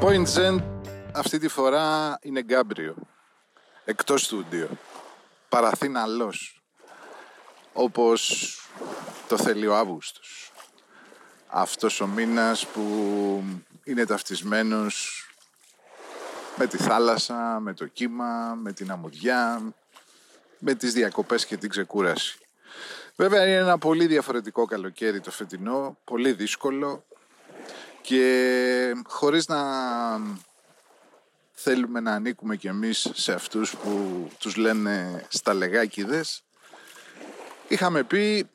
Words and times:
Point 0.00 0.26
Zen 0.26 0.62
αυτή 1.14 1.38
τη 1.38 1.48
φορά 1.48 2.18
είναι 2.22 2.42
γκάμπριο. 2.42 2.94
Εκτός 3.84 4.22
στούντιο. 4.22 4.68
Παραθύναλός. 5.48 6.62
Όπως 7.72 8.50
το 9.28 9.36
θέλει 9.38 9.66
ο 9.66 9.76
Αύγουστος. 9.76 10.52
Αυτός 11.46 12.00
ο 12.00 12.06
μήνας 12.06 12.66
που 12.66 12.82
είναι 13.84 14.06
ταυτισμένος 14.06 15.26
με 16.56 16.66
τη 16.66 16.76
θάλασσα, 16.76 17.58
με 17.60 17.74
το 17.74 17.86
κύμα, 17.86 18.54
με 18.54 18.72
την 18.72 18.90
αμμουδιά, 18.90 19.74
με 20.58 20.74
τις 20.74 20.92
διακοπές 20.92 21.46
και 21.46 21.56
την 21.56 21.70
ξεκούραση. 21.70 22.38
Βέβαια 23.16 23.46
είναι 23.46 23.56
ένα 23.56 23.78
πολύ 23.78 24.06
διαφορετικό 24.06 24.64
καλοκαίρι 24.64 25.20
το 25.20 25.30
φετινό, 25.30 25.98
πολύ 26.04 26.32
δύσκολο 26.32 27.04
και 28.02 28.94
χωρίς 29.06 29.46
να 29.46 29.60
θέλουμε 31.52 32.00
να 32.00 32.12
ανήκουμε 32.12 32.56
κι 32.56 32.66
εμείς 32.66 33.10
σε 33.14 33.32
αυτούς 33.32 33.76
που 33.76 34.28
τους 34.38 34.56
λένε 34.56 35.26
στα 35.28 35.54
λεγάκιδες 35.54 36.42
είχαμε 37.68 38.02
πει 38.02 38.50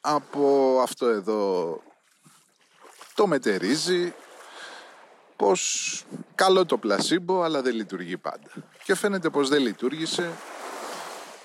από 0.00 0.78
αυτό 0.82 1.06
εδώ 1.06 1.82
το 3.14 3.26
μετερίζει 3.26 4.14
πως 5.36 6.04
καλό 6.34 6.66
το 6.66 6.78
πλασίμπο 6.78 7.42
αλλά 7.42 7.62
δεν 7.62 7.74
λειτουργεί 7.74 8.16
πάντα 8.16 8.50
και 8.84 8.94
φαίνεται 8.94 9.30
πως 9.30 9.48
δεν 9.48 9.60
λειτουργήσε. 9.60 10.30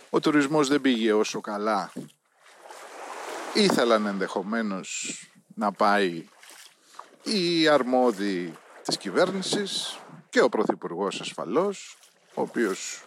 Ο 0.09 0.19
τουρισμός 0.19 0.67
δεν 0.67 0.81
πήγε 0.81 1.13
όσο 1.13 1.41
καλά 1.41 1.91
ήθελαν 3.53 4.05
ενδεχομένως 4.05 5.19
να 5.55 5.71
πάει 5.71 6.25
οι 7.23 7.67
αρμόδιοι 7.67 8.57
της 8.83 8.97
κυβέρνησης 8.97 9.97
και 10.29 10.41
ο 10.41 10.49
Πρωθυπουργός 10.49 11.21
ασφαλώς, 11.21 11.97
ο 12.33 12.41
οποίος 12.41 13.03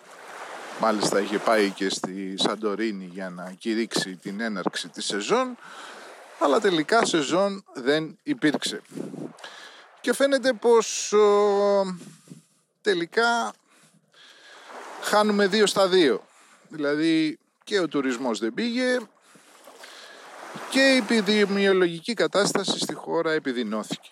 μάλιστα 0.80 1.20
είχε 1.20 1.38
πάει 1.38 1.70
και 1.70 1.88
στη 1.88 2.34
Σαντορίνη 2.38 3.04
για 3.12 3.30
να 3.30 3.52
κηρύξει 3.58 4.16
την 4.16 4.40
έναρξη 4.40 4.88
της 4.88 5.04
σεζόν, 5.04 5.56
αλλά 6.38 6.60
τελικά 6.60 7.04
σεζόν 7.04 7.64
δεν 7.74 8.18
υπήρξε. 8.22 8.82
Και 10.00 10.12
φαίνεται 10.12 10.52
πως 10.52 11.14
τελικά 12.80 13.52
χάνουμε 15.02 15.46
δύο 15.46 15.66
στα 15.66 15.88
δύο. 15.88 16.26
Δηλαδή 16.68 17.38
και 17.64 17.80
ο 17.80 17.88
τουρισμός 17.88 18.38
δεν 18.38 18.54
πήγε 18.54 18.98
και 20.70 20.80
η 20.80 20.96
επιδημιολογική 20.96 22.14
κατάσταση 22.14 22.78
στη 22.78 22.94
χώρα 22.94 23.32
επιδεινώθηκε. 23.32 24.10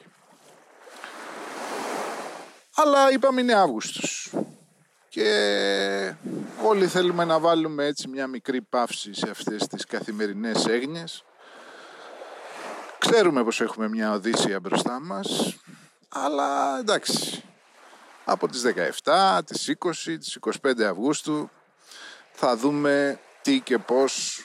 Αλλά 2.74 3.10
είπαμε 3.12 3.40
είναι 3.40 3.54
Αύγουστος 3.54 4.32
και 5.08 6.14
όλοι 6.62 6.86
θέλουμε 6.86 7.24
να 7.24 7.38
βάλουμε 7.38 7.84
έτσι 7.84 8.08
μια 8.08 8.26
μικρή 8.26 8.60
παύση 8.60 9.14
σε 9.14 9.30
αυτές 9.30 9.66
τις 9.66 9.84
καθημερινές 9.84 10.66
έγνοιες. 10.66 11.24
Ξέρουμε 12.98 13.44
πως 13.44 13.60
έχουμε 13.60 13.88
μια 13.88 14.12
οδύσσια 14.12 14.60
μπροστά 14.60 15.00
μας, 15.00 15.56
αλλά 16.08 16.78
εντάξει, 16.78 17.42
από 18.24 18.48
τις 18.48 18.62
17, 18.62 19.40
τις 19.44 19.68
20, 19.68 20.18
τις 20.18 20.38
25 20.62 20.82
Αυγούστου 20.82 21.50
θα 22.32 22.56
δούμε 22.56 23.20
τι 23.42 23.60
και 23.60 23.78
πώς 23.78 24.44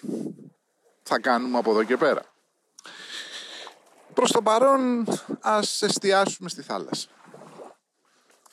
θα 1.09 1.19
κάνουμε 1.19 1.57
από 1.57 1.71
εδώ 1.71 1.83
και 1.83 1.97
πέρα. 1.97 2.21
Προς 4.13 4.31
το 4.31 4.41
παρόν 4.41 5.07
ας 5.41 5.81
εστιάσουμε 5.81 6.49
στη 6.49 6.61
θάλασσα. 6.61 7.07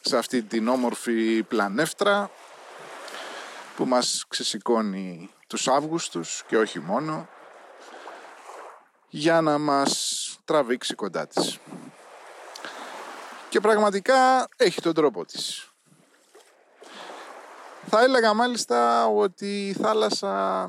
Σε 0.00 0.16
αυτή 0.16 0.42
την 0.42 0.68
όμορφη 0.68 1.42
πλανεύτρα 1.42 2.30
που 3.76 3.84
μας 3.84 4.24
ξεσηκώνει 4.28 5.30
τους 5.46 5.68
Αύγουστους 5.68 6.44
και 6.46 6.56
όχι 6.56 6.80
μόνο 6.80 7.28
για 9.08 9.40
να 9.40 9.58
μας 9.58 10.38
τραβήξει 10.44 10.94
κοντά 10.94 11.26
της. 11.26 11.58
Και 13.48 13.60
πραγματικά 13.60 14.48
έχει 14.56 14.80
τον 14.80 14.94
τρόπο 14.94 15.24
της. 15.24 15.70
Θα 17.86 18.02
έλεγα 18.02 18.34
μάλιστα 18.34 19.06
ότι 19.06 19.68
η 19.68 19.72
θάλασσα 19.72 20.68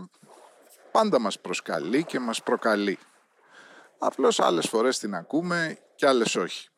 πάντα 0.91 1.19
μας 1.19 1.39
προσκαλεί 1.39 2.03
και 2.03 2.19
μας 2.19 2.43
προκαλεί. 2.43 2.99
Απλώς 3.97 4.39
άλλες 4.39 4.67
φορές 4.67 4.99
την 4.99 5.15
ακούμε 5.15 5.77
και 5.95 6.07
άλλες 6.07 6.35
όχι. 6.35 6.69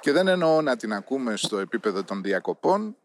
Και 0.00 0.12
δεν 0.12 0.26
εννοώ 0.26 0.62
να 0.62 0.76
την 0.76 0.92
ακούμε 0.92 1.36
στο 1.36 1.58
επίπεδο 1.58 2.04
των 2.04 2.22
διακοπών, 2.22 2.96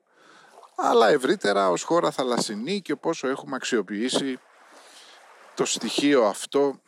αλλά 0.75 1.08
ευρύτερα 1.09 1.70
ως 1.70 1.84
χώρα 1.84 2.12
θαλασσινή 2.12 2.81
και 2.81 2.96
πόσο 2.96 3.28
έχουμε 3.28 3.56
αξιοποιήσει 3.56 4.40
το 5.56 5.66
στοιχείο 5.66 6.25
αυτό 6.25 6.80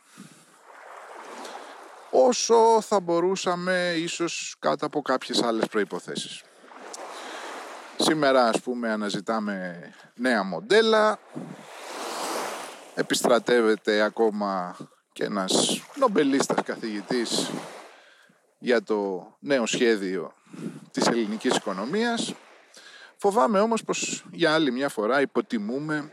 όσο 2.10 2.80
θα 2.80 3.00
μπορούσαμε 3.00 3.94
ίσως 3.96 4.56
κάτω 4.58 4.86
από 4.86 5.02
κάποιες 5.02 5.42
άλλες 5.42 5.66
προϋποθέσεις. 5.66 6.42
Σήμερα 7.98 8.48
ας 8.48 8.60
πούμε 8.60 8.90
αναζητάμε 8.90 9.80
νέα 10.14 10.42
μοντέλα, 10.42 11.18
επιστρατεύεται 12.94 14.00
ακόμα 14.00 14.76
και 15.12 15.24
ένας 15.24 15.82
νομπελίστας 15.94 16.62
καθηγητής 16.64 17.50
για 18.58 18.82
το 18.82 19.26
νέο 19.38 19.66
σχέδιο 19.66 20.32
της 20.90 21.06
ελληνικής 21.06 21.56
οικονομίας. 21.56 22.34
Φοβάμαι 23.16 23.60
όμως 23.60 23.84
πως 23.84 24.24
για 24.32 24.54
άλλη 24.54 24.72
μια 24.72 24.88
φορά 24.88 25.20
υποτιμούμε 25.20 26.12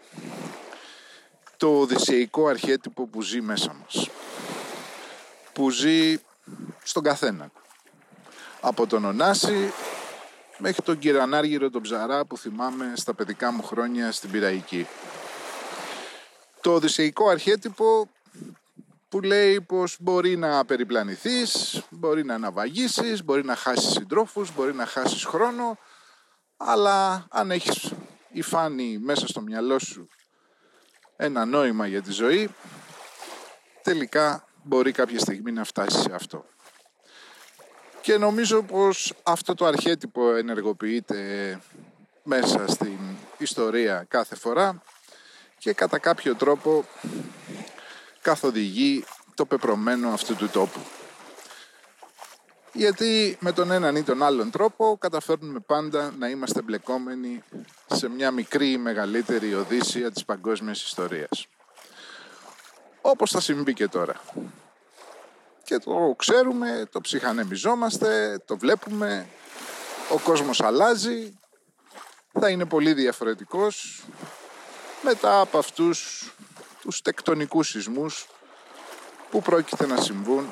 το 1.58 1.80
οδυσσεϊκό 1.80 2.48
αρχέτυπο 2.48 3.08
που 3.08 3.22
ζει 3.22 3.42
μέσα 3.42 3.74
μας. 3.74 4.10
Που 5.54 5.70
ζει 5.70 6.18
στον 6.84 7.04
καθένα. 7.04 7.52
Από 8.62 8.88
τον 8.88 9.06
Ωνάση 9.06 9.74
μέχρι 10.58 10.82
τον 10.82 11.00
κυρανάργυρο 11.00 11.70
τον 11.70 11.82
Ψαρά 11.82 12.26
που 12.26 12.38
θυμάμαι 12.38 12.94
στα 12.96 13.14
παιδικά 13.14 13.52
μου 13.52 13.64
χρόνια 13.64 14.12
στην 14.12 14.32
Πυραϊκή 14.32 14.88
το 16.62 16.74
οδυσσεϊκό 16.74 17.30
αρχέτυπο 17.30 18.10
που 19.10 19.22
λέει 19.22 19.62
πως 19.62 19.98
μπορεί 20.00 20.38
να 20.38 20.66
περιπλανηθείς, 20.66 21.82
μπορεί 21.90 22.26
να 22.26 22.34
αναβαγίσεις, 22.34 23.24
μπορεί 23.24 23.46
να 23.46 23.56
χάσεις 23.56 23.92
συντρόφους, 23.92 24.54
μπορεί 24.56 24.74
να 24.74 24.86
χάσεις 24.86 25.24
χρόνο, 25.24 25.78
αλλά 26.58 27.28
αν 27.30 27.52
έχεις 27.52 27.94
υφάνει 28.32 28.98
μέσα 28.98 29.28
στο 29.28 29.42
μυαλό 29.42 29.80
σου 29.80 30.08
ένα 31.16 31.46
νόημα 31.46 31.88
για 31.88 32.02
τη 32.02 32.12
ζωή, 32.12 32.50
τελικά 33.84 34.48
μπορεί 34.64 34.92
κάποια 34.92 35.20
στιγμή 35.20 35.52
να 35.52 35.64
φτάσει 35.64 36.00
σε 36.00 36.14
αυτό. 36.14 36.46
Και 38.02 38.18
νομίζω 38.18 38.64
πως 38.64 39.14
αυτό 39.24 39.54
το 39.54 39.66
αρχέτυπο 39.66 40.36
ενεργοποιείται 40.36 41.60
μέσα 42.24 42.68
στην 42.68 43.00
ιστορία 43.38 44.06
κάθε 44.08 44.36
φορά 44.36 44.82
και 45.60 45.74
κατά 45.74 46.00
κάποιο 46.00 46.36
τρόπο 46.36 46.86
καθοδηγεί 48.22 49.04
το 49.36 49.46
πεπρωμένο 49.46 50.10
αυτού 50.10 50.36
του 50.36 50.50
τόπου. 50.50 50.80
Γιατί 52.74 53.38
με 53.40 53.52
τον 53.52 53.72
έναν 53.72 53.96
ή 53.96 54.04
τον 54.04 54.24
άλλον 54.24 54.52
τρόπο 54.52 54.98
καταφέρνουμε 55.00 55.60
πάντα 55.60 56.14
να 56.20 56.30
είμαστε 56.30 56.62
μπλεκόμενοι 56.62 57.44
σε 57.86 58.10
μια 58.10 58.32
μικρή 58.32 58.72
ή 58.72 58.78
μεγαλύτερη 58.78 59.54
οδύσσια 59.54 60.12
της 60.12 60.26
παγκόσμιας 60.26 60.84
ιστορίας. 60.84 61.48
Όπως 63.02 63.32
θα 63.32 63.40
συμβεί 63.40 63.74
και 63.74 63.88
τώρα. 63.88 64.22
Και 65.64 65.78
το 65.78 66.16
ξέρουμε, 66.18 66.88
το 66.92 67.02
ψυχανεμιζόμαστε, 67.02 68.42
το 68.46 68.58
βλέπουμε, 68.58 69.28
ο 70.12 70.20
κόσμος 70.20 70.62
αλλάζει, 70.62 71.40
θα 72.40 72.50
είναι 72.50 72.66
πολύ 72.66 72.94
διαφορετικός 72.94 74.04
μετά 75.02 75.40
από 75.40 75.58
αυτούς 75.58 76.30
τους 76.82 77.02
τεκτονικούς 77.02 77.70
σεισμούς 77.70 78.28
που 79.30 79.42
πρόκειται 79.42 79.86
να 79.86 80.02
συμβούν 80.02 80.50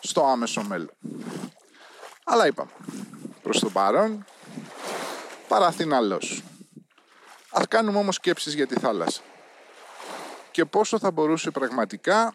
στο 0.00 0.26
άμεσο 0.26 0.62
μέλλον. 0.62 0.94
Αλλά 2.24 2.46
είπαμε, 2.46 2.70
προς 3.42 3.58
το 3.58 3.70
παρόν, 3.70 4.24
παραθυναλός. 5.48 6.42
Ας 7.50 7.66
κάνουμε 7.68 7.98
όμως 7.98 8.14
σκέψεις 8.14 8.54
για 8.54 8.66
τη 8.66 8.78
θάλασσα 8.78 9.20
και 10.50 10.64
πόσο 10.64 10.98
θα 10.98 11.10
μπορούσε 11.10 11.50
πραγματικά 11.50 12.34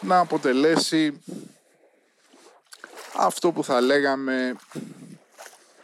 να 0.00 0.18
αποτελέσει 0.18 1.22
αυτό 3.16 3.52
που 3.52 3.64
θα 3.64 3.80
λέγαμε 3.80 4.56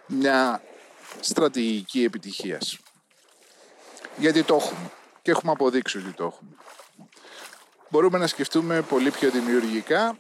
μια 0.07 0.63
στρατηγική 1.21 2.05
επιτυχίας. 2.05 2.79
Γιατί 4.17 4.43
το 4.43 4.55
έχουμε 4.55 4.91
και 5.23 5.31
έχουμε 5.31 5.53
αποδείξει 5.53 5.99
ότι 5.99 6.13
το 6.13 6.25
έχουμε. 6.25 6.51
Μπορούμε 7.89 8.19
να 8.19 8.27
σκεφτούμε 8.27 8.83
πολύ 8.83 9.11
πιο 9.11 9.31
δημιουργικά 9.31 10.19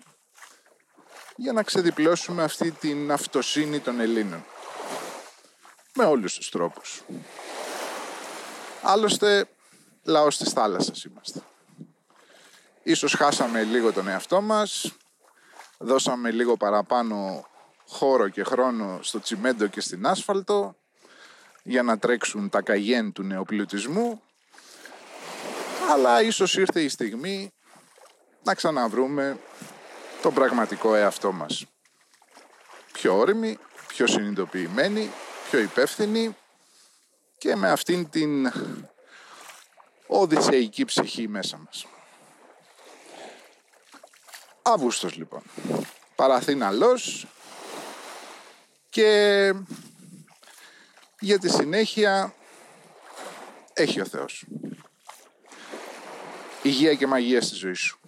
για 1.36 1.52
να 1.52 1.62
ξεδιπλώσουμε 1.62 2.42
αυτή 2.42 2.70
την 2.70 3.12
αυτοσύνη 3.12 3.80
των 3.80 4.00
Ελλήνων. 4.00 4.44
Με 5.94 6.04
όλους 6.04 6.34
τους 6.34 6.50
τρόπους. 6.50 7.02
Άλλωστε, 8.82 9.48
λαός 10.02 10.36
της 10.36 10.52
θάλασσας 10.52 11.04
είμαστε. 11.04 11.40
Ίσως 12.82 13.14
χάσαμε 13.14 13.62
λίγο 13.62 13.92
τον 13.92 14.08
εαυτό 14.08 14.40
μας, 14.40 14.92
δώσαμε 15.78 16.30
λίγο 16.30 16.56
παραπάνω 16.56 17.46
χώρο 17.86 18.28
και 18.28 18.44
χρόνο 18.44 18.98
στο 19.02 19.20
τσιμέντο 19.20 19.66
και 19.66 19.80
στην 19.80 20.06
άσφαλτο 20.06 20.76
για 21.64 21.82
να 21.82 21.98
τρέξουν 21.98 22.48
τα 22.48 22.60
καγέν 22.60 23.12
του 23.12 23.22
νεοπλουτισμού 23.22 24.22
αλλά 25.92 26.22
ίσως 26.22 26.56
ήρθε 26.56 26.80
η 26.80 26.88
στιγμή 26.88 27.52
να 28.42 28.54
ξαναβρούμε 28.54 29.38
τον 30.22 30.34
πραγματικό 30.34 30.94
εαυτό 30.94 31.32
μας. 31.32 31.64
Πιο 32.92 33.16
όρημοι, 33.18 33.58
πιο 33.86 34.06
συνειδητοποιημένοι, 34.06 35.10
πιο 35.50 35.58
υπεύθυνοι 35.58 36.36
και 37.38 37.56
με 37.56 37.70
αυτήν 37.70 38.10
την 38.10 38.52
οδυσσεϊκή 40.06 40.84
ψυχή 40.84 41.28
μέσα 41.28 41.56
μας. 41.64 41.86
Αύγουστος 44.62 45.16
λοιπόν. 45.16 45.42
Παραθύναλος 46.14 47.26
και 48.90 49.52
για 51.24 51.38
τη 51.38 51.50
συνέχεια 51.50 52.34
έχει 53.72 54.00
ο 54.00 54.04
Θεός. 54.04 54.44
Υγεία 56.62 56.94
και 56.94 57.06
μαγεία 57.06 57.40
στη 57.40 57.54
ζωή 57.54 57.72
σου. 57.72 57.98